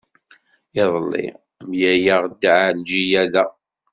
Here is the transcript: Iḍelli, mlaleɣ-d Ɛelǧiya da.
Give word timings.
Iḍelli, 0.81 1.27
mlaleɣ-d 1.69 2.41
Ɛelǧiya 2.57 3.23
da. 3.33 3.45